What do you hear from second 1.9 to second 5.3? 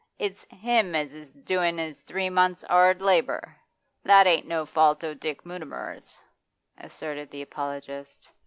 three months' 'ard labour.' 'That ain't no fault o'